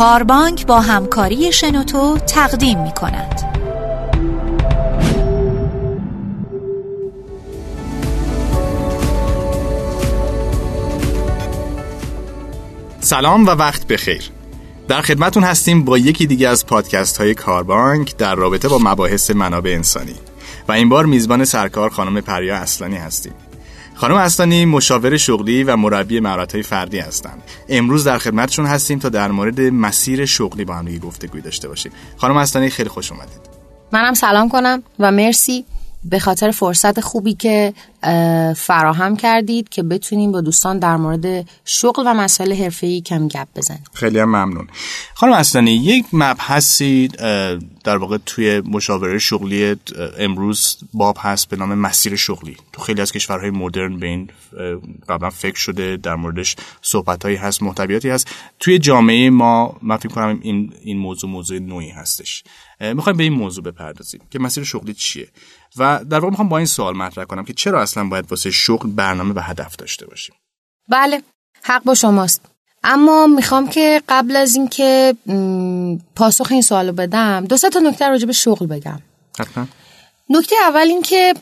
[0.00, 3.40] کاربانک با همکاری شنوتو تقدیم می کند.
[13.00, 14.30] سلام و وقت بخیر.
[14.88, 19.70] در خدمتون هستیم با یکی دیگه از پادکست های کاربانک در رابطه با مباحث منابع
[19.70, 20.16] انسانی.
[20.68, 23.32] و این بار میزبان سرکار خانم پریا اصلانی هستیم.
[24.00, 27.42] خانم اصلانی مشاور شغلی و مربی های فردی هستند.
[27.68, 31.92] امروز در خدمتشون هستیم تا در مورد مسیر شغلی با هم گفتگوی داشته باشیم.
[32.16, 33.40] خانم اصلانی خیلی خوش اومدید.
[33.92, 35.64] منم سلام کنم و مرسی
[36.04, 37.74] به خاطر فرصت خوبی که
[38.56, 43.84] فراهم کردید که بتونیم با دوستان در مورد شغل و مسائل حرفه‌ای کم گپ بزنیم.
[43.92, 44.66] خیلی هم ممنون.
[45.14, 47.08] خانم اصلانی یک مبحثی
[47.84, 49.76] در واقع توی مشاوره شغلی
[50.18, 52.56] امروز باب هست به نام مسیر شغلی.
[52.72, 54.30] تو خیلی از کشورهای مدرن به این
[55.08, 58.28] قبلا فکر شده در موردش صحبتهایی هست محتویاتی هست.
[58.60, 62.44] توی جامعه ما من فکر کنم این این موضوع موضوع نوعی هستش.
[62.80, 65.28] می‌خوایم به این موضوع بپردازیم که مسیر شغلی چیه؟
[65.76, 68.90] و در واقع می‌خوام با این سوال مطرح کنم که چرا اصلا باید واسه شغل
[68.90, 70.34] برنامه و هدف داشته باشیم.
[70.88, 71.22] بله
[71.62, 72.40] حق با شماست.
[72.84, 75.14] اما می‌خوام که قبل از اینکه
[76.16, 79.00] پاسخ این سوالو بدم دو تا نکته راجع به شغل بگم.
[79.38, 79.66] حتما.
[80.30, 81.34] نکته اول این که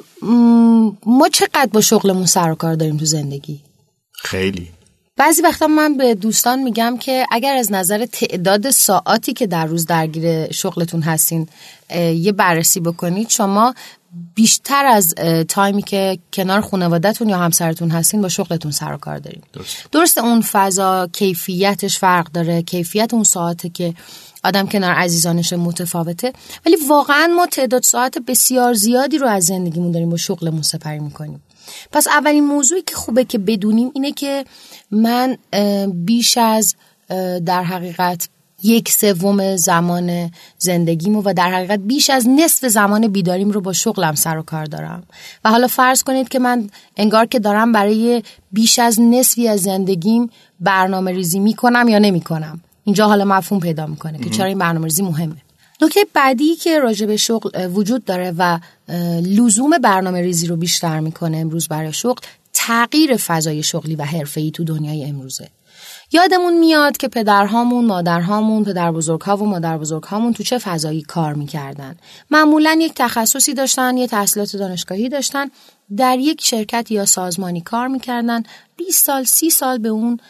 [1.06, 3.60] ما چقدر با شغلمون سر و کار داریم تو زندگی؟
[4.14, 4.68] خیلی.
[5.18, 9.86] بعضی وقتا من به دوستان میگم که اگر از نظر تعداد ساعاتی که در روز
[9.86, 11.48] درگیر شغلتون هستین
[12.14, 13.74] یه بررسی بکنید شما
[14.34, 15.14] بیشتر از
[15.48, 19.76] تایمی که کنار خانوادهتون یا همسرتون هستین با شغلتون سر و کار دارین درست.
[19.92, 23.94] درست اون فضا کیفیتش فرق داره کیفیت اون ساعته که
[24.44, 26.32] آدم کنار عزیزانش متفاوته
[26.66, 31.42] ولی واقعا ما تعداد ساعت بسیار زیادی رو از زندگیمون داریم با شغلمون سپری می‌کنیم
[31.92, 34.44] پس اولین موضوعی که خوبه که بدونیم اینه که
[34.90, 35.36] من
[35.86, 36.74] بیش از
[37.46, 38.28] در حقیقت
[38.62, 44.14] یک سوم زمان زندگیمو و در حقیقت بیش از نصف زمان بیداریم رو با شغلم
[44.14, 45.02] سر و کار دارم.
[45.44, 50.30] و حالا فرض کنید که من انگار که دارم برای بیش از نصفی از زندگیم
[50.60, 52.60] برنامه ریزی می‌کنم یا نمی‌کنم.
[52.84, 55.36] اینجا حالا مفهوم پیدا می‌کنه که چرا این برنامه ریزی مهمه.
[55.82, 58.58] نکته بعدی که راجع به شغل وجود داره و
[59.22, 62.20] لزوم برنامه ریزی رو بیشتر می‌کنه امروز برای شغل
[62.52, 65.48] تغییر فضای شغلی و حرفه‌ای تو دنیای امروزه
[66.12, 71.96] یادمون میاد که پدرهامون، مادرهامون، پدر بزرگها و مادر بزرگهامون تو چه فضایی کار می‌کردن.
[72.30, 75.50] معمولا یک تخصصی داشتن، یه تحصیلات دانشگاهی داشتن،
[75.96, 78.42] در یک شرکت یا سازمانی کار می‌کردن،
[78.76, 80.20] 20 سال، 30 سال به اون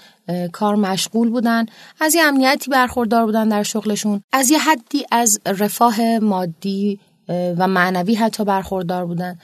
[0.53, 1.66] کار مشغول بودن.
[2.00, 4.22] از یه امنیتی برخوردار بودن در شغلشون.
[4.33, 9.39] از یه حدی از رفاه مادی و معنوی حتی برخوردار بودن.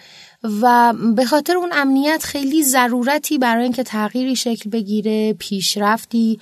[0.62, 6.40] و به خاطر اون امنیت خیلی ضرورتی برای اینکه تغییری شکل بگیره پیشرفتی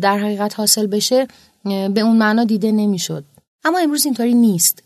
[0.00, 1.26] در حقیقت حاصل بشه
[1.64, 3.24] به اون معنا دیده نمی‌شد.
[3.64, 4.82] اما امروز اینطوری نیست.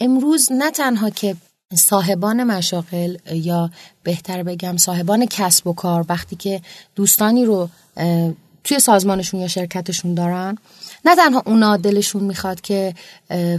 [0.00, 1.36] امروز نه تنها که
[1.74, 3.70] صاحبان مشاغل یا
[4.02, 6.60] بهتر بگم صاحبان کسب و کار وقتی که
[6.96, 7.68] دوستانی رو
[8.68, 10.58] توی سازمانشون یا شرکتشون دارن.
[11.04, 12.94] نه تنها اونا دلشون می‌خواد که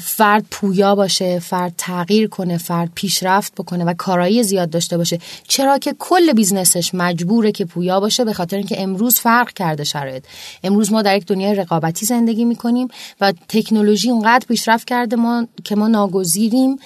[0.01, 5.19] فرد پویا باشه فرد تغییر کنه فرد پیشرفت بکنه و کارایی زیاد داشته باشه.
[5.47, 10.23] چرا که کل بیزنسش مجبوره که پویا باشه به خاطر اینکه امروز فرق کرده شرایط.
[10.63, 12.87] امروز ما در یک دنیای رقابتی زندگی می‌کنیم
[13.21, 16.79] و تکنولوژی اونقدر پیشرفت کرده ما که ما ناگزیریم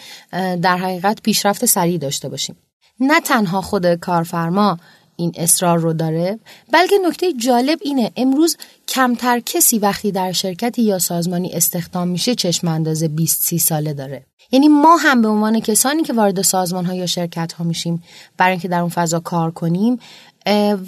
[0.62, 2.56] در حقیقت پیشرفت سریع داشته باشیم.
[3.00, 4.78] نه تنها خود کارفرما
[5.16, 6.40] این اصرار رو داره.
[6.72, 8.58] بلکه نکته جالب اینه امروز
[8.88, 14.26] کمتر کسی وقتی در شرکتی یا سازمانی استخدام میشه چشم انداز 20 30 ساله داره.
[14.52, 18.04] یعنی ما هم به عنوان کسانی که وارد سازمان ها یا شرکت ها میشیم
[18.38, 20.00] برای اینکه در اون فضا کار کنیم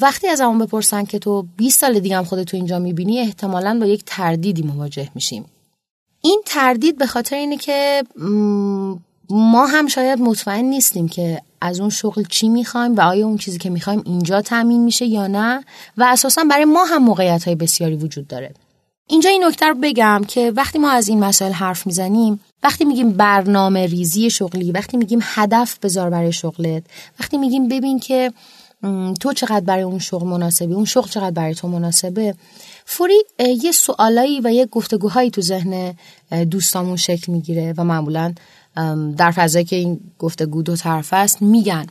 [0.02, 3.86] وقتی از همون بپرسن که تو 20 سال دیگه هم خودتو اینجا می‌بینی احتمالا با
[3.86, 5.46] یک تردیدی مواجه میشیم.
[6.22, 8.04] این تردید به خاطر اینه که
[9.30, 13.58] ما هم شاید مطمئن نیستیم که از اون شغل چی می‌خوایم و آیا اون چیزی
[13.58, 15.64] که می‌خوایم اینجا تامین میشه یا نه
[15.98, 18.54] و اساسا برای ما هم موقعیت های بسیاری وجود داره.
[19.08, 23.12] اینجا این نکته رو بگم که وقتی ما از این مسائل حرف می‌زنیم وقتی میگیم
[23.12, 26.84] برنامه ریزی شغلی وقتی میگیم هدف بذار برای شغلت
[27.20, 28.34] وقتی میگیم ببین که
[29.20, 32.36] تو چقدر برای اون شغل مناسبی اون شغل چقدر برای تو مناسبه
[32.86, 33.24] فوری
[33.64, 35.94] یه سوالایی و یه گفتگوهایی تو ذهن
[36.52, 38.34] دوستامون شکل می‌گیره و معمولا
[39.18, 41.86] در فضایی که این گفتگو دو طرف است میگن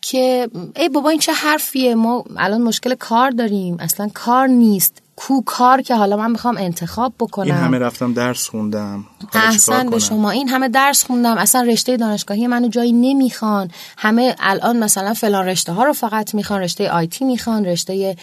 [0.00, 3.76] که ای بابا این چه حرفیه؟ ما الان مشکل کار داریم.
[3.80, 5.02] اصلا کار نیست.
[5.16, 7.46] کو کار که حالا من می‌خوام انتخاب بکنم.
[7.46, 9.04] این همه رفتم درس خوندم.
[9.32, 10.30] احسن به شما.
[10.30, 11.38] این همه درس خوندم.
[11.38, 13.70] اصلا رشته دانشگاهی منو جایی نمی‌خوان.
[13.98, 16.60] همه الان مثلا فلان رشته ها رو فقط می‌خوان.
[16.60, 17.64] رشته آیتی می‌خوان.
[17.64, 18.16] رشته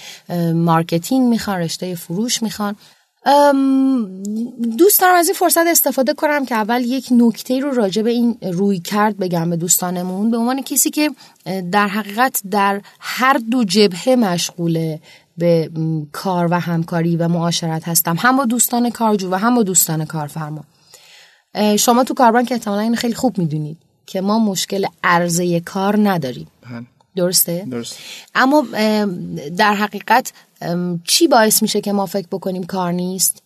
[0.56, 1.58] marketing می‌خوان.
[1.58, 2.76] رشته فروش می‌خوان.
[4.78, 8.38] دوست دارم از این فرصت استفاده کنم که اول یک نکته رو راجع به این
[8.42, 10.32] رویکرد بگم به دوستانمون.
[10.32, 11.12] به عنوان کسی که
[11.72, 15.00] در حقیقت در هر دو جبهه مشغوله
[15.38, 15.70] به
[16.12, 18.16] کار و همکاری و معاشرت هستم.
[18.20, 20.64] هم با دوستان کارجو و هم با دوستان کارفرما.
[21.80, 26.48] شما تو کاربانک احتمالا این خیلی خوب می‌دونید که ما مشکل عرضه کار نداریم.
[26.62, 26.86] بله.
[27.16, 27.98] درسته؟ درست
[28.36, 28.66] اما
[29.58, 30.34] در حقیقت
[31.04, 33.44] چی باعث میشه که ما فکر بکنیم کار نیست؟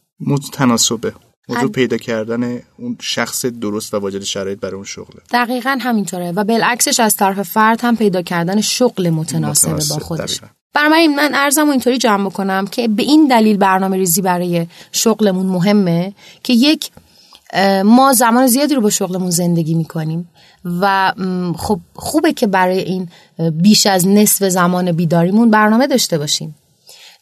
[0.53, 1.13] تناسبه
[1.49, 5.21] موضوع پیدا کردن اون شخص درست و واجد شرایط برای اون شغله.
[5.31, 10.41] دقیقا همینطوره و بالعکسش از طرف فرد هم پیدا کردن شغل متناسب, با خودش.
[10.73, 15.45] برای من ارزم و اینطوری جمع بکنم که به این دلیل برنامه ریزی برای شغلمون
[15.45, 16.89] مهمه که یک
[17.85, 20.29] ما زمان زیادی رو با شغلمون زندگی می‌کنیم
[20.65, 21.13] و
[21.57, 23.09] خب خوبه که برای این
[23.51, 26.55] بیش از نصف زمان بیداریمون برنامه داشته باشیم.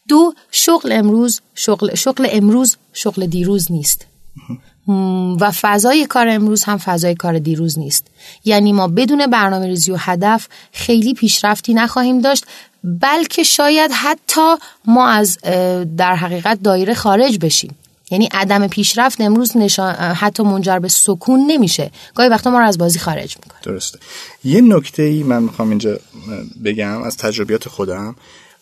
[0.08, 4.06] دو شغل امروز شغل, شغل امروز شغل دیروز نیست.
[5.40, 8.06] و فضای کار امروز هم فضای کار دیروز نیست.
[8.44, 12.44] یعنی ما بدون برنامه ریزی و هدف خیلی پیشرفتی نخواهیم داشت
[12.84, 15.38] بلکه شاید حتی ما از
[15.96, 17.74] در حقیقت دایره خارج بشیم.
[18.10, 21.90] یعنی عدم پیشرفت امروز نشان حتی منجر به سکون نمیشه.
[22.14, 23.60] گاهی وقتا ما رو از بازی خارج می‌کنه.
[23.62, 23.98] درسته.
[24.44, 25.98] یه نکته ای من می‌خوام اینجا
[26.64, 28.16] بگم از تجربیات خودم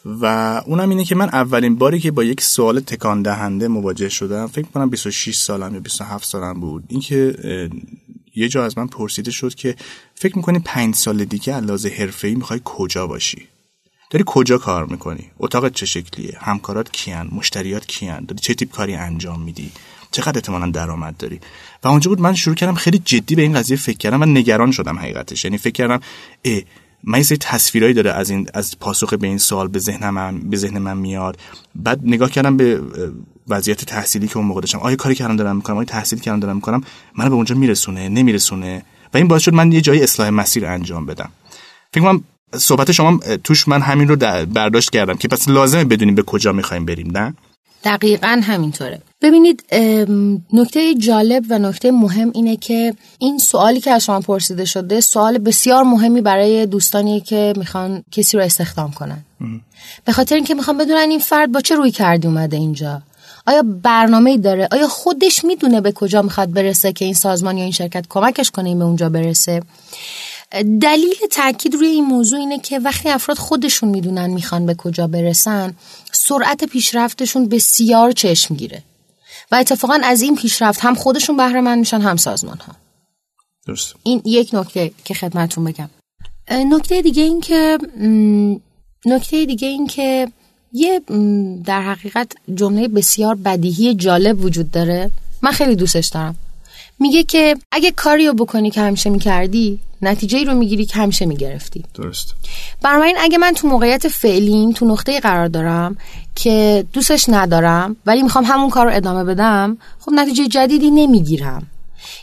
[0.06, 0.26] و
[0.66, 4.66] اونم اینه که من اولین باری که با یک سوال تکان دهنده مواجه شدم فکر
[4.74, 6.84] کنم 26 سالم یا 27 سالم بود.
[6.88, 7.36] اینکه
[8.34, 9.76] یه جا از من پرسیده شد که
[10.14, 13.48] فکر می‌کنی پنج سال دیگه علاوه حرفه‌ای می‌خوای کجا باشی؟
[14.14, 18.94] داری کجا کار می‌کنی؟ اتاقت چه شکلیه؟ همکارات کیان؟ مشتریات کیان؟ داری چه تیپ کاری
[18.94, 19.70] انجام میدی؟
[20.10, 21.40] چقدر احتمالا درآمد داری؟
[21.84, 24.70] و اونجا بود من شروع کردم خیلی جدی به این قضیه فکر کردم و نگران
[24.70, 25.44] شدم حقیقتش.
[25.44, 26.00] یعنی فکر کردم
[26.44, 26.60] اه
[27.04, 30.56] من یه تصویرایی داره از این از پاسخ به این سوال به ذهن من به
[30.56, 31.38] ذهن من میاد.
[31.74, 32.80] بعد نگاه کردم به
[33.48, 34.78] وضعیت تحصیلی که اون موقع داشتم.
[34.78, 36.84] آیا کاری کردم دارم می‌کنم آیا تحصیل کردم دارم می‌کنم
[37.14, 38.82] منو به اونجا میرسونه نمیرسونه؟
[39.14, 41.30] و این باعث شد من یه جایی اصلاح مسیر انجام بدم.
[41.92, 42.24] فکر کنم
[42.58, 44.16] صحبت شما توش من همین رو
[44.46, 47.34] برداشت کردم که پس لازمه بدونیم به کجا می‌خوایم بریم نه؟
[47.84, 49.00] دقیقا همینطوره.
[49.22, 49.64] ببینید
[50.52, 55.38] نکته جالب و نکته مهم اینه که این سوالی که از شما پرسیده شده سوال
[55.38, 59.24] بسیار مهمی برای دوستانی که می‌خوان کسی رو استخدام کنن.
[60.04, 63.02] به خاطر اینکه می‌خوان بدونن این فرد با چه روی کردی اومده اینجا.
[63.46, 67.72] آیا برنامه داره؟ آیا خودش می‌دونه به کجا می‌خواد برسه که این سازمان یا این
[67.72, 69.62] شرکت کمکش کنه این به اونجا برسه؟
[70.62, 75.74] دلیل تاکید روی این موضوع اینه که وقتی افراد خودشون می‌دونن می‌خوان به کجا برسن
[76.12, 78.82] سرعت پیشرفتشون بسیار چشم گیره.
[79.52, 82.74] و اتفاقا از این پیشرفت هم خودشون بهره مند میشن هم سازمان ها
[83.66, 83.94] درست.
[84.02, 85.90] این یک نکته که خدمتون بگم.
[86.50, 87.78] نکته دیگه این که
[89.06, 90.28] نکته دیگه این که
[90.72, 91.00] یه
[91.64, 95.10] در حقیقت جمله بسیار بدیهی جالب وجود داره.
[95.42, 96.36] من خیلی دوستش دارم.
[96.98, 101.26] میگه که اگه کاری رو بکنی که همیشه می‌کردی نتیجه ای رو می‌گیری که همیشه
[101.26, 101.84] می‌گرفتی.
[101.94, 102.34] درست.
[102.82, 105.96] بنابراین اگه من تو موقعیت فعلیم تو نقطه قرار دارم
[106.34, 111.66] که دوستش ندارم ولی می‌خوام همون کار رو ادامه بدم خب نتیجه جدیدی نمی‌گیرم.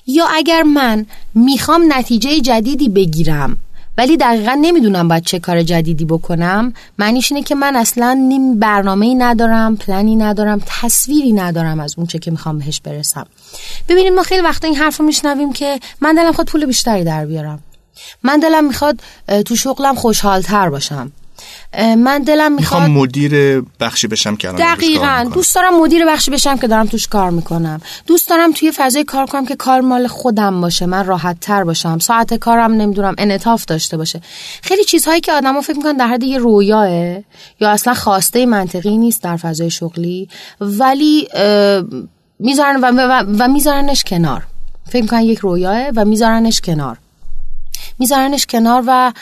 [0.07, 3.57] یا اگر من می‌خوام نتیجه جدیدی بگیرم
[3.97, 6.73] ولی دقیقا نمی‌دونم باید چه کار جدیدی بکنم.
[6.97, 12.19] معنیش اینه که من اصلا نیم برنامه ندارم پلنی ندارم تصویری ندارم از اون چه
[12.19, 13.25] که می‌خوام بهش برسم.
[13.89, 17.25] ببینید ما خیلی وقتا این حرف رو میشنویم که من دلم خود پول بیشتری در
[17.25, 17.59] بیارم.
[18.23, 18.99] من دلم می‌خواد
[19.45, 21.11] تو شغلم خوشحالتر باشم.
[21.97, 25.29] من دلم می‌خواد مدیر بخشی بشم که دقیقا.
[25.33, 27.81] دوست دارم مدیر بخشی بشم که دارم توش کار می‌کنم.
[28.07, 30.85] دوست دارم توی فضای کار کنم که کار مال خودم باشه.
[30.85, 31.99] من راحت تر باشم.
[31.99, 34.21] ساعت کارم نمی‌دونم انعطاف داشته باشه.
[34.61, 36.89] خیلی چیزهایی که آدما فکر می‌کنن در حد یه رویاه
[37.59, 40.29] یا اصلا خواسته منطقی نیست در فضای شغلی
[40.61, 41.27] ولی
[42.39, 44.43] می‌ذارن و, و, و میذارنش کنار.
[44.89, 46.97] فکر می‌کنن یک رویاه و میذارنش کنار.
[48.01, 49.13] میذارنش کنار و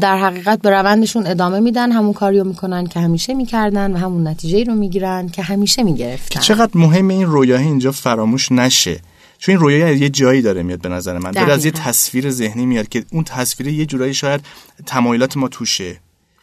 [0.00, 1.92] در حقیقت به روندشون ادامه میدن.
[1.92, 6.40] همون کاریو می‌کنن که همیشه می‌کردن و همون نتیجه رو می‌گیرن که همیشه می‌گرفتن.
[6.40, 9.00] چقدر مهم این رویاه اینجا فراموش نشه.
[9.38, 11.30] چون این رویاه یه جایی داره میاد به نظر من.
[11.30, 14.40] داره از یه تصویر ذهنی میاد که اون تصویر یه جورایی شاید
[14.86, 15.96] تمایلات ما توشه.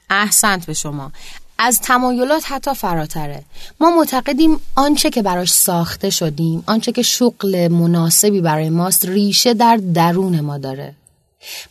[0.09, 1.11] احسنت به شما.
[1.59, 3.43] از تمایلات حتی فراتره.
[3.79, 9.77] ما معتقدیم آنچه که براش ساخته شدیم آنچه که شغل مناسبی برای ماست ریشه در
[9.77, 10.95] درون ما داره.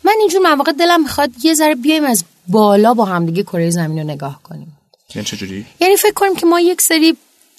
[0.05, 4.05] من اینجور مواقع دلم می‌خواد یه ذره بیایم از بالا با همدیگه کره زمین رو
[4.05, 4.79] نگاه کنیم
[5.15, 7.17] یعنی چجوری؟ یعنی فکر کنیم که ما یک سری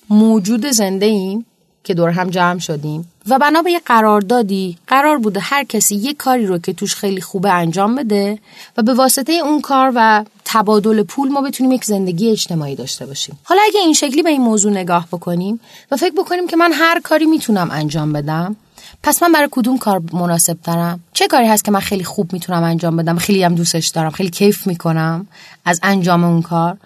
[0.10, 1.46] موجود زنده ایم
[1.84, 6.14] که دور هم جمع شدیم و بنا به یه قراردادی قرار بوده هر کسی یه
[6.14, 8.40] کاری رو که توش خیلی خوبه انجام بده
[8.78, 13.40] و به واسطه اون کار و تبادل پول ما بتونیم یک زندگی اجتماعی داشته باشیم
[13.44, 15.60] حالا اگه این شکلی به این موضوع نگاه بکنیم
[15.92, 18.56] و فکر بکنیم که من هر کاری می‌تونم انجام بدم
[19.04, 22.64] پس من برای کدوم کار مناسب دارم؟ چه کاری هست که من خیلی خوب می‌تونم
[22.64, 25.28] انجام بدم؟ خیلی هم دوستش دارم خیلی کیف می‌کنم
[25.66, 26.78] از انجام اون کار.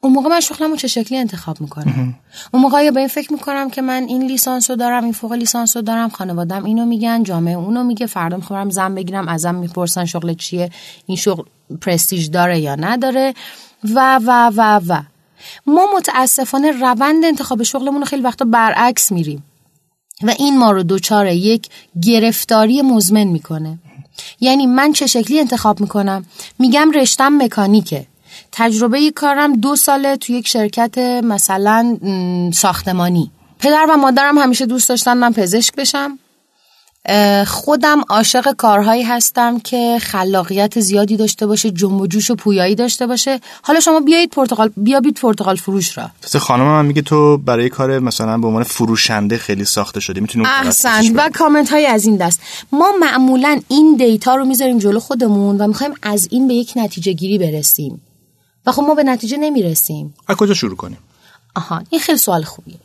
[0.00, 2.14] اون موقع من شغلمو چه شکلی انتخاب می‌کنم؟
[2.52, 5.32] اون موقع یا به این فکر می‌کنم که من این لیسانس رو دارم این فوق
[5.32, 10.04] لیسانس رو دارم خانوادم اینو میگن جامعه اونو میگه فردا می‌خوام زن بگیرم ازم می‌پرسن
[10.04, 10.70] شغل چیه
[11.06, 11.42] این شغل
[11.80, 13.34] پرستیژ داره یا نداره.
[13.94, 15.02] و و و و.
[15.66, 19.44] ما متاسفانه روند انتخاب شغلمون رو خیلی وقتا برعکس میریم.
[20.22, 21.68] و این ما رو دوچار یک
[22.02, 23.78] گرفتاری مزمن می‌کنه.
[24.40, 26.24] یعنی من چه شکلی انتخاب می‌کنم؟
[26.58, 28.06] میگم رشتم مکانیکه.
[28.52, 31.98] تجربه کارم دو ساله تو یک شرکت مثلا
[32.54, 33.30] ساختمانی.
[33.58, 36.18] پدر و مادرم همیشه دوست داشتن من پزشک بشم.
[37.46, 43.06] خودم عاشق کارهایی هستم که خلاقیت زیادی داشته باشه جنب و جوش و پویایی داشته
[43.06, 43.40] باشه.
[43.62, 46.10] حالا شما بیایید پرتغال بیابید پرتغال فروش را.
[46.22, 50.46] تازه خانم من میگه تو برای کار مثلا به عنوان فروشنده خیلی ساخته شدی می‌تونی
[50.46, 52.40] احسن و کامنت های از این دست.
[52.72, 57.12] ما معمولا این دیتا رو می‌ذاریم جلو خودمون و می‌خوایم از این به یک نتیجه
[57.12, 58.00] گیری برسیم.
[58.66, 60.14] و خب ما به نتیجه نمی‌رسیم.
[60.28, 60.98] از کجا شروع کنیم؟
[61.54, 62.76] آها این خیلی سوال خوبیه.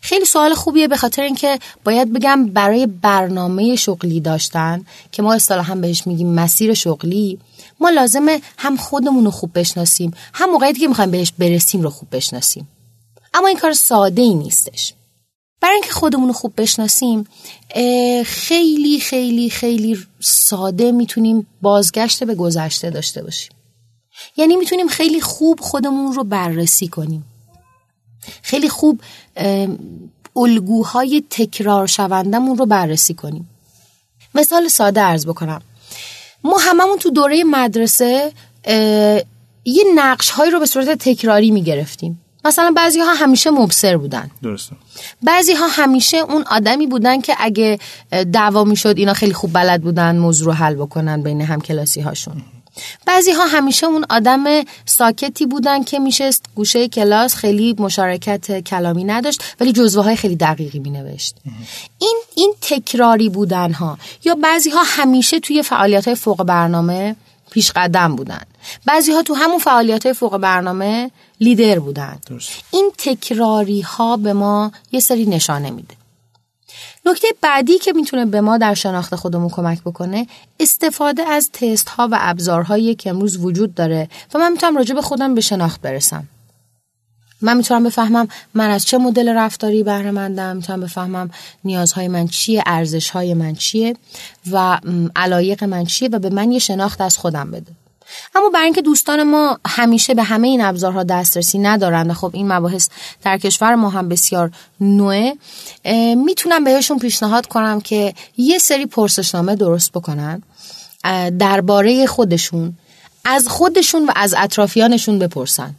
[0.00, 5.74] خیلی سوال خوبیه به خاطر اینکه باید بگم برای برنامه شغلی داشتن که ما اصطلاحا
[5.74, 7.38] بهش میگیم مسیر شغلی
[7.80, 12.08] ما لازمه هم خودمون رو خوب بشناسیم هم موقعیتی که می‌خوایم بهش برسیم رو خوب
[12.12, 12.68] بشناسیم.
[13.34, 14.94] اما این کار ساده ای نیستش.
[15.60, 17.26] برای اینکه خودمون رو خوب بشناسیم
[18.24, 23.50] خیلی خیلی خیلی ساده می‌تونیم بازگشت به گذشته داشته باشیم.
[24.36, 27.24] یعنی می‌تونیم خیلی خوب خودمون رو بررسی کنیم.
[28.42, 29.00] خیلی خوب
[30.36, 33.48] الگوهای تکرار شوندمون رو بررسی کنیم.
[34.34, 35.62] مثال ساده ارز بکنم.
[36.44, 38.32] ما هممون تو دوره مدرسه
[39.64, 42.20] یه نقش هایی رو به صورت تکراری می‌گرفتیم.
[42.44, 44.30] مثلا بعضی ها همیشه مبصر بودن.
[44.42, 44.76] درسته.
[45.22, 47.78] بعضی ها همیشه اون آدمی بودن که اگه
[48.32, 52.42] دعوا می‌شد اینا خیلی خوب بلد بودن موضوع رو حل بکنن بین هم کلاسی هاشون
[53.06, 54.44] بعضی ها همیشه اون آدم
[54.86, 56.44] ساکتی بودن که میشست.
[56.54, 61.36] گوشه کلاس خیلی مشارکت کلامی نداشت ولی جزوه های خیلی دقیقی می نوشت
[61.98, 67.16] این این تکراری بودن ها یا بعضی ها همیشه توی فعالیت های فوق برنامه
[67.50, 68.42] پیش قدم بودن.
[68.86, 72.18] بعضی ها تو همون فعالیت های فوق برنامه لیدر بودن.
[72.70, 75.94] این تکراری ها به ما یه سری نشانه میده.
[77.06, 80.26] نکته بعدی که می‌تونه به ما در شناخت خودمون کمک بکنه
[80.60, 85.02] استفاده از تست ها و ابزارهایی که امروز وجود داره و من می‌تونم راجع به
[85.02, 86.28] خودم به شناخت برسم.
[87.40, 91.30] من می‌تونم بفهمم من از چه مدل رفتاری بهره مندم می‌تونم بفهمم
[91.64, 93.96] نیازهای من چیه ارزشهای من چیه
[94.52, 94.80] و
[95.16, 97.72] علایق من چیه و به من یه شناخت از خودم بده.
[98.34, 102.88] اما برای اینکه دوستان ما همیشه به همه این ابزارها دسترسی ندارند خب این مباحث
[103.22, 105.36] در کشور ما هم بسیار نوعه
[106.16, 110.42] می‌تونم بهشون پیشنهاد کنم که یه سری پرسشنامه درست بکنن
[111.38, 112.76] درباره خودشون
[113.24, 115.74] از خودشون و از اطرافیانشون بپرسن.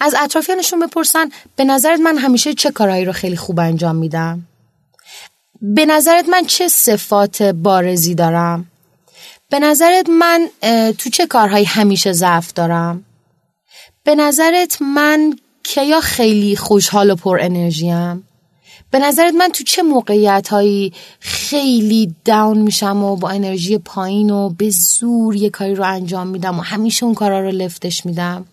[0.00, 4.46] از اطرافیانشون بپرسن به نظرت من همیشه چه کارهایی رو خیلی خوب انجام میدم؟
[5.62, 8.66] به نظرت من چه صفات بارزی دارم؟
[9.50, 10.48] به نظرت من
[10.98, 13.04] تو چه کارهایی همیشه ضعف دارم؟
[14.04, 18.28] به نظرت من کیا خیلی خوشحال و پر انرژیم؟
[18.90, 24.50] به نظرت من تو چه موقعیت هایی خیلی داون میشم و با انرژی پایین و
[24.50, 28.46] به زور یه کاری رو انجام میدم و همیشه اون کارا رو لفتش میدم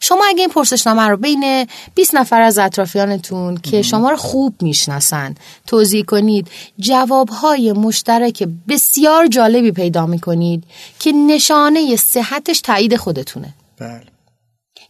[0.00, 5.34] شما اگه این پرسشنامه رو بین 20 نفر از اطرافیانتون که شما رو خوب می‌شناسن
[5.66, 6.48] توضیح کنید
[6.78, 10.64] جوابهای مشترک بسیار جالبی پیدا می‌کنید
[10.98, 13.54] که نشانه صحتش تایید خودتونه.
[13.78, 14.02] بله.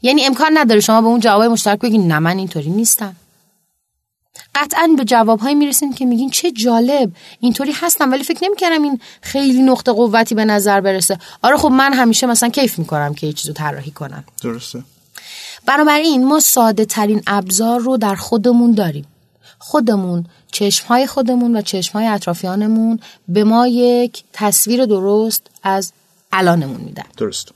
[0.02, 3.16] یعنی امکان نداره شما به اون جواب مشترک بگید نه من اینطوری نیستم.
[4.62, 7.10] قطعا به جوابهایی می‌رسین که میگین چه جالب.
[7.40, 11.18] اینطوری هستم ولی فکر نمی‌کردم این خیلی نقطه قوتی به نظر برسه.
[11.42, 14.24] آره خب من همیشه مثلا کیف می‌کنم که یه چیزو طراحی کنم.
[14.42, 14.84] درسته.
[15.66, 19.06] بنابراین ما ساده ترین ابزار رو در خودمون داریم.
[19.58, 25.92] خودمون چشم های خودمون و چشم های اطرافیانمون به ما یک تصویر درست از
[26.32, 27.04] الانمون میدن.
[27.16, 27.48] درست.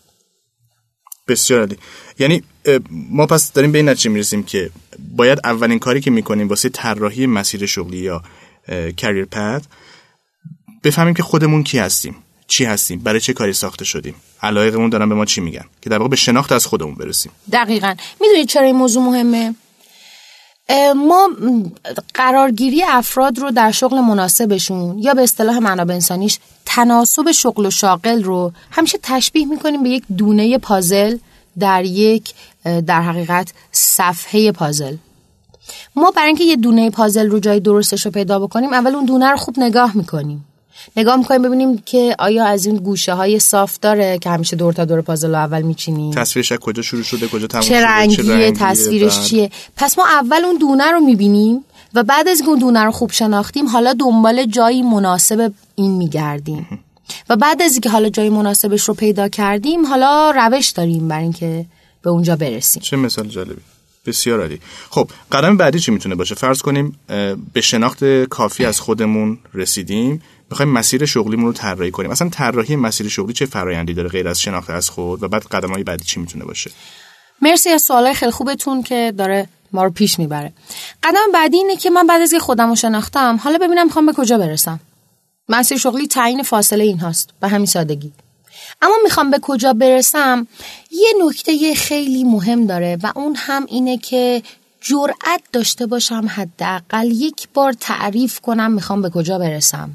[1.28, 1.78] بسیار عالی.
[2.18, 2.42] یعنی
[2.90, 4.70] ما پس داریم به این نتیجه می‌رسیم که
[5.16, 8.23] باید اولین کاری که می‌کنیم واسه طراحی مسیر شغلی یا
[8.96, 9.62] کریر پد
[10.85, 12.16] بفهمیم که خودمون کی هستیم
[12.49, 14.14] چی هستیم برای چه کاری ساخته شدیم.
[14.42, 17.32] علایقمون دارن به ما چی میگن؟ که در واقع به شناخت از خودمون برسیم.
[17.52, 17.94] دقیقا.
[18.20, 19.54] می‌دونید چرا این موضوع مهمه؟
[20.96, 21.30] ما
[22.14, 28.23] قرارگیری افراد رو در شغل مناسبشون یا به اصطلاح منابع انسانیش تناسب شغل و شاغل
[28.23, 31.16] رو همیشه تشبیه می‌کنیم به یک دونه پازل
[31.58, 32.34] در یک
[32.86, 34.96] در حقیقت صفحه پازل.
[35.96, 39.30] ما برای اینکه یه دونه پازل رو جای درستش رو پیدا بکنیم اول اون دونه
[39.30, 40.44] رو خوب نگاه می‌کنیم.
[40.96, 44.84] نگاه می‌کنیم ببینیم که آیا از این گوشه های صاف داره که همیشه دور تا
[44.84, 49.25] دور پازل رو اول میچینیم؟ تصویرش کجا شروع شده کجا تموم چه رنگیه تصویرش بله.
[49.25, 53.12] چیه؟ پس ما اول اون دونه رو می‌بینیم و بعد از اون دونه رو خوب
[53.12, 56.86] شناختیم حالا دنبال جایی مناسب این میگردیم.
[57.28, 61.66] و بعد از اینکه حالا جای مناسبش رو پیدا کردیم حالا روش داریم برای اینکه
[62.02, 62.82] به اونجا برسیم.
[62.82, 63.60] چه مثال جالبی.
[64.06, 64.60] بسیار عالی.
[64.90, 66.98] خب قدم بعدی چی می‌تونه باشه؟ فرض کنیم
[67.52, 70.22] به شناخت کافی از خودمون رسیدیم.
[70.50, 72.10] می‌خوایم مسیر شغلیمون رو طراحی کنیم.
[72.10, 75.72] اصلا طراحی مسیر شغلی چه فرایندی داره غیر از شناخت از خود؟ و بعد قدم
[75.72, 76.70] های بعدی چی می‌تونه باشه؟
[77.42, 80.52] مرسی از سوالای خیلی خوبتون که داره ما رو پیش می‌بره.
[81.02, 84.12] قدم بعدی اینه که من بعد از که خودم رو شناختم حالا ببینم می‌خوام به
[84.12, 84.80] کجا برسم.
[85.49, 88.12] مسیر شغلی تعیین فاصله این هاست به همین سادگی.
[88.83, 90.47] اما می‌خوام به کجا برسم
[90.91, 94.43] یه نکته خیلی مهم داره و اون هم اینه که
[94.81, 99.91] جرأت داشته باشم حداقل یک بار تعریف کنم می‌خوام به کجا برسم.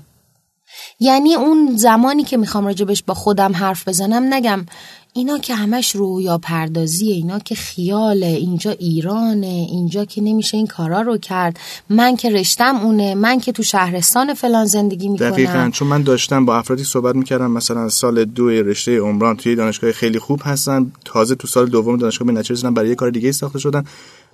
[1.00, 4.66] یعنی اون زمانی که می‌خوام راجبش با خودم حرف بزنم نگم.
[5.14, 11.02] اینا که همش رویا پردازیه اینا که خیاله اینجا ایرانه اینجا که نمیشه این کارا
[11.02, 11.60] رو کرد.
[11.90, 15.30] من که رشتم اونه من که تو شهرستان فلان زندگی می‌کنم.
[15.30, 15.70] دقیقا.
[15.74, 20.20] چون من داشتم با افرادی صحبت می‌کردم مثلا سال دو رشته عمران توی دانشگاه خیلی
[20.20, 20.92] خوب هستن.
[21.06, 23.84] تازه تو سال دوم دانشگاه به نتیجه برای یه کار دیگه ساخته شدن.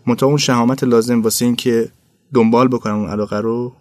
[0.05, 1.89] منتها اون شهامت لازم واسه این که
[2.34, 3.74] دنبال بکنم اون علاقه رو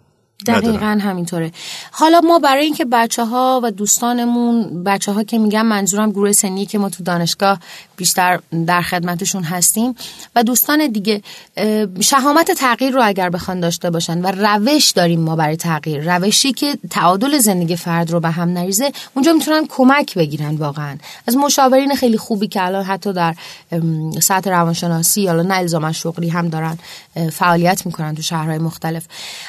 [0.45, 1.51] دقیقا همینطوره.
[1.91, 6.65] حالا ما برای اینکه بچه ها و دوستانمون بچه ها که میگم منظورم گروه سنی
[6.65, 7.59] که ما تو دانشگاه
[7.97, 9.95] بیشتر در خدمتشون هستیم
[10.35, 11.21] و دوستان دیگه
[11.99, 16.77] شهامت تغییر رو اگر بخوان داشته باشن و روش داریم ما برای تغییر روشی که
[16.89, 20.97] تعادل زندگی فرد رو به هم نریزه اونجا می‌تونن کمک بگیرن واقعا.
[21.27, 23.35] از مشاورین خیلی خوبی که الان حتی در
[24.19, 26.77] سطح روانشناسی یا نه الزاما شغلی هم دارن
[27.31, 29.05] فعالیت می‌کنن تو شهرهای مختلف.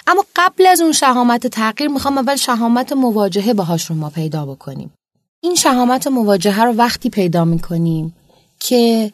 [0.07, 4.91] اما قبل از اون شهامت تغییر می‌خوام اول شهامت مواجهه باهاش رو ما پیدا بکنیم.
[5.41, 8.15] این شهامت مواجهه رو وقتی پیدا می‌کنیم
[8.61, 9.13] که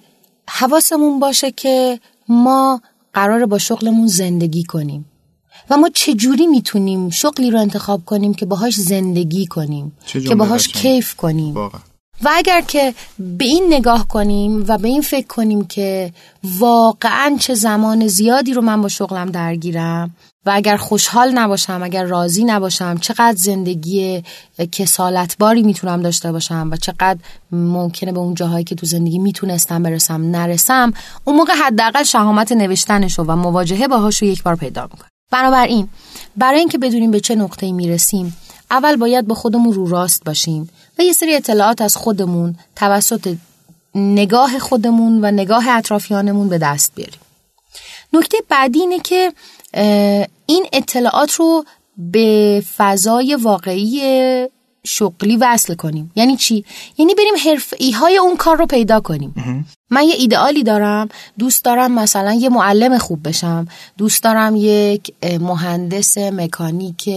[0.49, 2.81] حواسمون باشه که ما
[3.15, 5.05] قرار با شغلمون زندگی کنیم
[5.71, 11.15] و ما چجوری می‌تونیم شغلی رو انتخاب کنیم که باهاش زندگی کنیم که باهاش کیف
[11.15, 11.57] کنیم.
[12.23, 16.13] و اگر که به این نگاه کنیم و به این فکر کنیم که
[16.59, 20.15] واقعا چه زمان زیادی رو من با شغلم درگیرم
[20.47, 24.23] و اگر خوشحال نباشم اگر راضی نباشم چقدر زندگی
[24.73, 27.19] کسالتباری می‌تونم داشته باشم و چقدر
[27.53, 30.93] ممکنه به اون جاهایی که تو زندگی می‌تونستم برسم نرسم
[31.25, 35.09] اون موقع حداقل شهامت نوشتنشو و مواجهه باهاش رو یک بار پیدا می‌کنم.
[35.31, 35.89] بنابراین
[36.37, 38.37] برای اینکه بدونیم به چه نقطه‌ای می‌رسیم
[38.71, 43.37] اول باید با خودمون رو راست باشیم و یه سری اطلاعات از خودمون توسط
[43.95, 47.21] نگاه خودمون و نگاه اطرافیانمون به دست بیاریم.
[48.13, 49.33] نکته بعدی اینه که
[50.47, 51.65] این اطلاعات رو
[51.97, 54.01] به فضای واقعی
[54.87, 56.13] شغلی وصل کنیم.
[56.17, 56.65] یعنی چی؟
[56.99, 59.35] یعنی بریم حرفی های اون کار رو پیدا کنیم.
[59.95, 63.67] من یه ایدئالی دارم دوست دارم مثلا یه معلم خوب بشم
[63.99, 67.11] دوست دارم یک مهندس مکانیک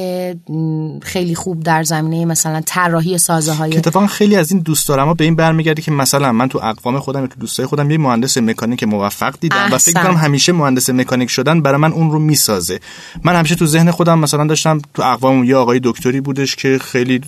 [1.01, 5.23] خیلی خوب در زمینه مثلا طراحی سازه های اتفاقا خیلی از این دوست دارم به
[5.23, 9.35] این برمیگرده که مثلا من تو اقوام خودم تو دوستای خودم یه مهندس مکانیک موفق
[9.39, 12.79] دیدم و فکر کنم همیشه مهندس مکانیک شدن برای من اون رو می‌سازه.
[13.23, 17.21] من همیشه تو ذهن خودم مثلا داشتم تو اقوام یه آقای دکتری بودش که خیلی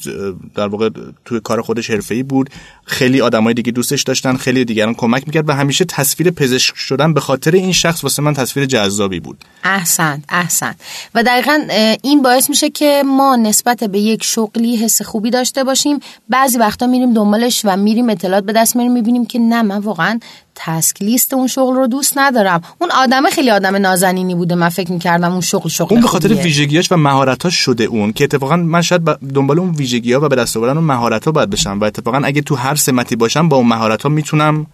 [0.55, 0.89] در واقع
[1.25, 2.49] تو کار خودش حرفه‌ای بود.
[2.85, 7.21] خیلی آدمای دیگه دوستش داشتن خیلی دیگران کمک می‌کرد و همیشه تصویر پزشک شدن به
[7.21, 9.37] خاطر این شخص واسه من تصویر جذابی بود.
[9.63, 10.75] احسن احسن.
[11.15, 11.59] و دقیقا
[12.01, 15.99] این باعث میشه که ما نسبت به یک شغلی حس خوبی داشته باشیم.
[16.29, 20.19] بعضی وقتا میریم دنبالش و میریم اطلاعات به دست میریم می‌بینیم که نه من واقعا
[20.55, 22.61] تسک لیست اون شغل رو دوست ندارم.
[22.79, 26.33] اون آدم خیلی آدم نازنینی بوده من فکر می‌کردم اون شغل شغل اون به خاطر
[26.33, 30.35] ویژگیاش و مهارتاش شده اون که اتفاقا من شاید دنبال اون ویژگی ها و به
[30.35, 31.79] دست آوردن اون مهارت ها باید بشم.
[31.79, 34.65] و اتفاقا اگه تو هر سمتی باشم با اون مهارت ها می‌تونم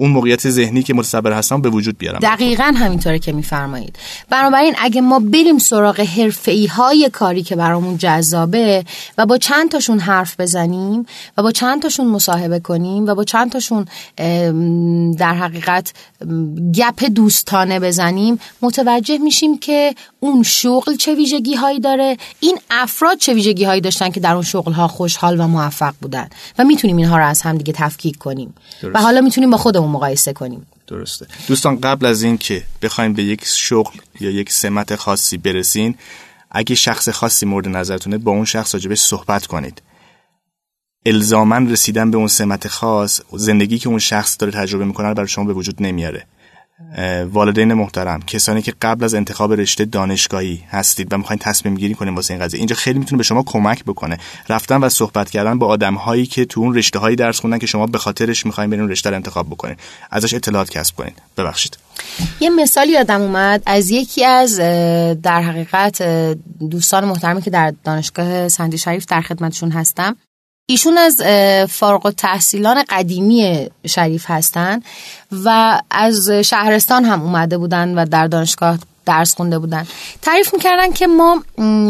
[0.00, 2.18] اون موقعیت ذهنی که متصبر هستم به وجود بیارم.
[2.18, 3.96] دقیقا همینطوره که میفرمایید.
[4.30, 8.84] بنابراین اگه ما بریم سراغ حرفه‌ای های کاری که برامون جذابه
[9.18, 13.52] و با چند تاشون حرف بزنیم و با چند تاشون مصاحبه کنیم و با چند
[13.52, 13.84] تاشون
[15.18, 15.92] در حقیقت
[16.74, 23.34] گپ دوستانه بزنیم متوجه میشیم که اون شغل چه ویژگی هایی داره این افراد چه
[23.34, 27.18] ویژگی هایی داشتن که در اون شغل ها خوشحال و موفق بودن و می‌تونیم اینها
[27.18, 28.54] رو از هم دیگه تفکیک کنیم.
[28.94, 30.66] و حالا می‌تونیم با خودمون مقایسه کنیم.
[30.86, 31.26] درسته.
[31.48, 35.94] دوستان قبل از این که بخوایم به یک شغل یا یک سمت خاصی برسین
[36.50, 39.82] اگه شخص خاصی مورد نظرتونه با اون شخص راجبش صحبت کنید.
[41.06, 45.44] الزامن رسیدن به اون سمت خاص زندگی که اون شخص داره تجربه می‌کنه برای شما
[45.44, 46.26] به وجود نمیاره.
[47.32, 52.16] والدین محترم کسانی که قبل از انتخاب رشته دانشگاهی هستید و می‌خواین تصمیم گیری کنیم
[52.16, 54.18] واسه این قضیه اینجا خیلی می‌تونه به شما کمک بکنه.
[54.48, 57.66] رفتن و صحبت کردن با آدم هایی که تو اون رشته هایی درس خوندن که
[57.66, 59.78] شما به خاطرش می‌خواین برین رشته رو انتخاب بکنید
[60.10, 61.78] ازش اطلاعات کسب کنید ببخشید.
[62.40, 64.56] یه مثالی یادم اومد از یکی از
[65.22, 66.02] در حقیقت
[66.70, 70.16] دوستان محترمی که در دانشگاه سندی شریف در خدمتشون هستم.
[70.70, 71.16] ایشون از
[71.70, 74.80] فارغ و تحصیلان قدیمی شریف هستن
[75.44, 79.86] و از شهرستان هم اومده بودن و در دانشگاه درس خونده بودن.
[80.22, 81.42] تعریف می‌کردن که ما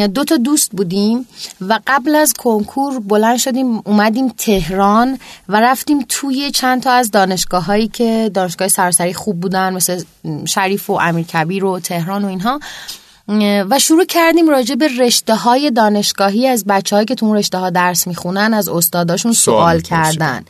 [0.06, 1.26] دو تا دوست بودیم
[1.60, 7.64] و قبل از کنکور بلند شدیم اومدیم تهران و رفتیم توی چند تا از دانشگاه
[7.64, 10.02] هایی که دانشگاه سراسری خوب بودن مثل
[10.44, 12.60] شریف و امیر کبیر و تهران و اینها.
[13.70, 17.70] و شروع کردیم راجع به رشته های دانشگاهی از بچه که تو اون رشته ها
[17.70, 20.44] درس می‌خونن از استاداشون سوال, کردن.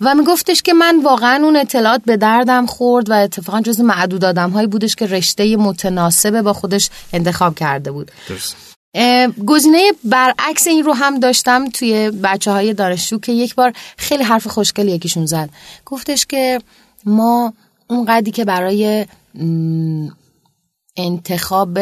[0.00, 4.50] و میگفتش که من واقعا اون اطلاعات به دردم خورد و اتفاقا جز معدود آدم
[4.50, 8.10] هایی بودش که رشته متناسب با خودش انتخاب کرده بود.
[9.46, 14.46] گزینه برعکس این رو هم داشتم توی بچه های دانشجو که یک بار خیلی حرف
[14.46, 15.48] خوشگلی یکیشون زد.
[15.84, 16.60] گفتش که
[17.04, 17.52] ما
[17.86, 19.06] اون قدی که برای
[20.96, 21.78] انتخاب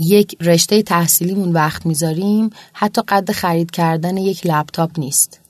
[0.00, 2.50] یک رشته تحصیلیمون وقت می‌ذاریم.
[2.72, 5.40] حتی قد خرید کردن یک لپتاپ نیست.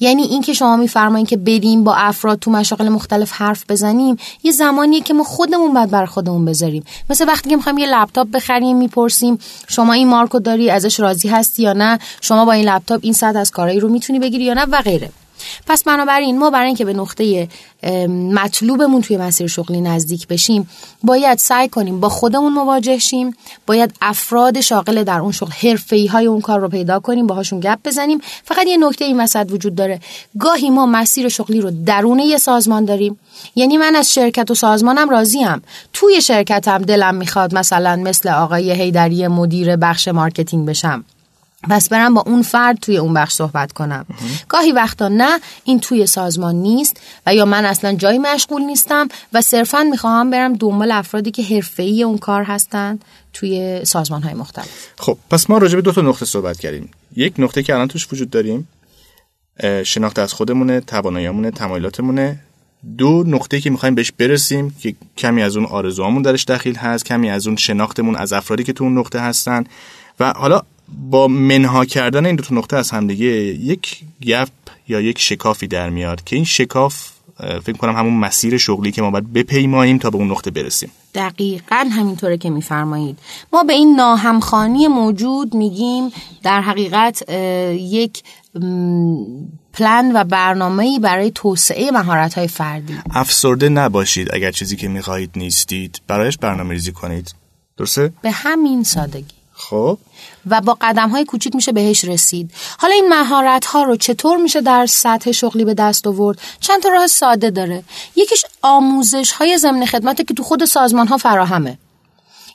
[0.00, 4.52] یعنی این که شما میفرمایید که بریم با افراد تو مشاغل مختلف حرف بزنیم یه
[4.52, 6.84] زمانیه که ما خودمون باید بر خودمون بذاریم.
[7.10, 9.38] مثل وقتی که می‌خوایم یه لپتاپ بخریم می‌پرسیم
[9.68, 13.36] شما این مارکو داری ازش راضی هستی یا نه؟ شما با این لپتاپ این ساعت
[13.36, 15.10] از کارایی رو می‌تونی بگیری یا نه؟ و غیره.
[15.66, 17.48] پس بنابراین ما برای اینکه به نقطه
[18.32, 20.68] مطلوبمون توی مسیر شغلی نزدیک بشیم
[21.02, 26.26] باید سعی کنیم با خودمون مواجه شیم باید افراد شاغل در اون شغل حرفه‌ای های
[26.26, 28.20] اون کار رو پیدا کنیم باهاشون گپ بزنیم.
[28.44, 30.00] فقط یه نکته این وسط وجود داره.
[30.38, 33.18] گاهی ما مسیر شغلی رو درونه یه سازمان داریم.
[33.54, 35.62] یعنی من از شرکت و سازمانم راضیم.
[35.92, 41.04] توی شرکتم دلم می‌خواد مثلا مثل آقای حیدری مدیر بخش marketing بشم.
[41.62, 44.06] پس برم با اون فرد توی اون بخش صحبت کنم.
[44.48, 49.40] گاهی وقتا نه این توی سازمان نیست و یا من اصلا جایی مشغول نیستم و
[49.40, 54.88] صرفا می‌خواهم برم دنبال افرادی که حرفه‌ای اون کار هستند توی سازمان های مختلف.
[54.98, 56.90] خب پس ما راجع به دو تا نقطه صحبت کردیم.
[57.16, 58.68] یک نقطه که الان توش وجود داریم
[59.84, 62.38] شناخت از خودمونه تواناییمونه تمایلاتمونه.
[62.98, 67.30] دو نقطه که می‌خوایم بهش برسیم که کمی از اون آرزوامون درش دخیل هست کمی
[67.30, 69.64] از اون شناختمون از افرادی که تو اون نقطه هستن.
[70.20, 74.48] و حالا با منها کردن این دو تا نقطه از همدیگه یک گپ
[74.88, 79.10] یا یک شکافی در میاد که این شکاف فکر کنم همون مسیر شغلی که ما
[79.10, 80.90] باید بپیماییم تا به اون نقطه برسیم.
[81.14, 83.18] دقیقا همینطوره که میفرمایید.
[83.52, 86.10] ما به این ناهمخانی موجود میگیم
[86.42, 87.30] در حقیقت
[87.72, 88.22] یک
[89.72, 92.94] پلن و برنامه‌ای برای توسعه مهارت‌های فردی.
[93.10, 97.34] افسرده نباشید اگر چیزی که می‌خواهید نیستید برایش برنامه ریزی کنید.
[97.76, 99.34] درسته؟ به همین سادگی.
[99.52, 99.98] خب.
[100.46, 102.50] و با قدم های کوچیک میشه بهش رسید.
[102.78, 106.88] حالا این مهارت ها رو چطور میشه در سطح شغلی به دست آورد؟ چند تا
[106.88, 107.82] راه ساده داره.
[108.16, 111.78] یکیش آموزش های ضمن خدمت که تو خود سازمان ها فراهمه.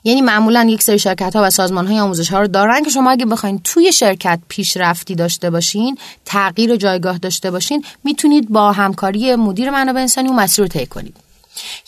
[0.04, 3.10] یعنی معمولا یک سری شرکت ها و سازمان های آموزش ها رو دارن که شما
[3.10, 9.70] اگه بخواین توی شرکت پیشرفتی داشته باشین تغییر جایگاه داشته باشین می‌تونید با همکاری مدیر
[9.70, 11.31] منابع انسانی و مسیر رو طی کنید.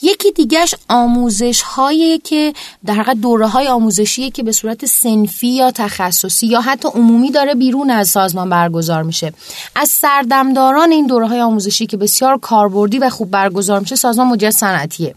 [0.03, 2.53] یکی دیگهش آموزش هایی که
[2.85, 7.55] در حقیقت دوره های آموزشی که به صورت سنفی یا تخصصی یا حتی عمومی داره
[7.55, 9.33] بیرون از سازمان برگزار میشه.
[9.77, 14.55] از سردمداران این دوره های آموزشی که بسیار کاربردی و خوب برگزار میشه سازمان مدیریت
[14.55, 15.14] صنعتیه.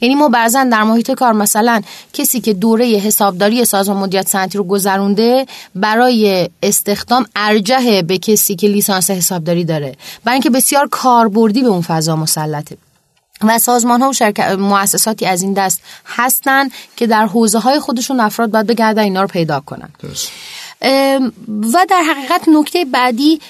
[0.00, 4.64] یعنی ما بعضا در محیط کار مثلا کسی که دوره حسابداری سازمان مدیریت صنعتی رو
[4.64, 9.96] گذرونده برای استخدام ارجه به کسی که لیسانس حسابداری داره.
[10.24, 12.76] برای اینکه بسیار کاربردی به اون فضا مسلطه.
[13.44, 18.20] و سازمان ها و شرکت مؤسساتی از این دست هستن که در حوزه های خودشون
[18.20, 19.88] افراد باید بگردن اینا رو پیدا کنن.
[21.48, 23.40] و در حقیقت نکته بعدی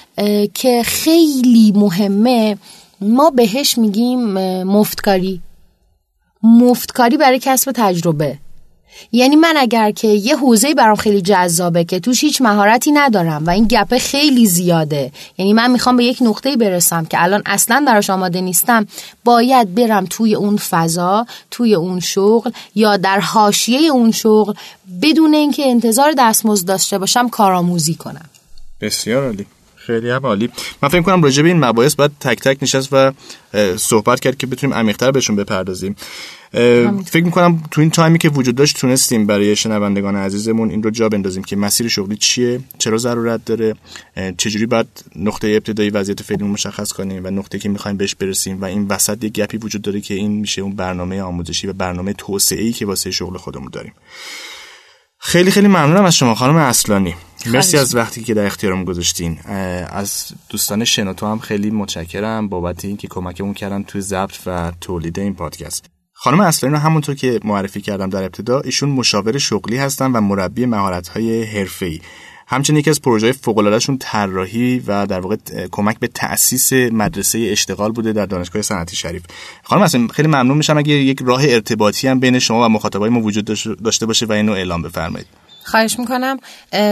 [0.55, 2.59] که خیلی مهمه
[3.00, 5.40] ما بهش میگیم مفتکاری.
[6.42, 8.38] مفتکاری برای کسب تجربه.
[9.12, 13.50] یعنی من اگر که یه حوزه برام خیلی جذابه که توش هیچ مهارتی ندارم و
[13.50, 18.11] این گپه خیلی زیاده یعنی من می‌خوام به یک نقطه برسم که الان اصلا براش
[18.11, 18.87] آماده نیستم
[19.24, 24.52] باید برم توی اون فضا توی اون شغل یا در حاشیه اون شغل
[25.02, 28.28] بدون اینکه انتظار دستمزد داشته باشم کارآموزی کنم.
[28.81, 29.46] بسیار عالی.
[29.76, 30.50] خیلی هم عالی.
[30.83, 33.12] من فکر کنم راجع به این مباحث باید تک تک نشست و
[33.76, 35.96] صحبت کرد که بتونیم عمیق‌تر بهشون بپردازیم.
[37.04, 41.08] فکر می‌کنم تو این تایمی که وجود داشت تونستیم برای شنوندگان عزیزمون این رو جا
[41.08, 43.74] بندازیم که مسیر شغلی چیه چرا ضرورت داره
[44.36, 44.86] چجوری باید
[45.16, 49.24] نقطه ابتدایی وضعیت فعلی مشخص کنیم و نقطه که می‌خوایم بهش برسیم و این وسط
[49.24, 53.10] یه گپی وجود داره که این میشه اون برنامه آموزشی و برنامه توسعه‌ای که واسه
[53.10, 53.92] شغل خودمون داریم.
[55.18, 57.14] خیلی خیلی ممنونم از شما خانم اصلانی.
[57.46, 59.38] مرسی از وقتی که در اختیارم گذاشتین.
[59.90, 65.34] از دوستان شنوتو هم خیلی متشکرم بابت اینکه کمکمون کردن توی ضبط و تولید این
[65.34, 65.91] پادکست.
[66.24, 70.66] خانم اصلانی رو همونطور که معرفی کردم در ابتدا ایشون مشاور شغلی هستن و مربی
[70.66, 72.00] مهارت‌های حرفه‌ای.
[72.46, 75.37] همچنین یکی از پروژه فوق‌العاده‌شون طراحی و در واقع
[75.70, 79.22] کمک به تأسیس مدرسه اشتغال بوده در دانشگاه صنعتی شریف.
[79.62, 83.20] خانم اصلا خیلی ممنون میشم اگه یک راه ارتباطی هم بین شما و مخاطبای ما
[83.20, 83.44] وجود
[83.85, 85.26] داشته باشه و اینو اعلام بفرمایید.
[85.64, 86.38] خواهش می‌کنم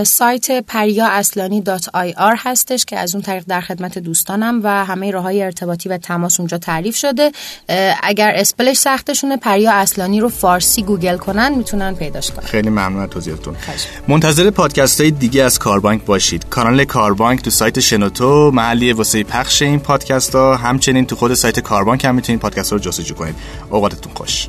[0.04, 5.11] سایت پریا اصلانی dot ir هستش که از اون طریق در خدمت دوستانم و همه
[5.11, 7.33] راه های ارتباطی و تماس اونجا تعریف شده.
[8.02, 12.46] اگر spell ش سختشونه پریا اصلانی رو فارسی گوگل کنن می‌تونن پیداش کنن.
[12.46, 13.56] خیلی ممنون از توضیحتون.
[14.09, 16.48] منتظر پادکست های دیگه از کاربانک باشید.
[16.48, 21.61] کانال کاربانک تو سایت شنوتو محلیه واسه پخش این پادکست ها همچنین تو خود سایت
[21.61, 23.35] کاربانک هم می‌تونید پادکست رو جستجو کنید.
[23.70, 24.48] اوقاتتون خوش.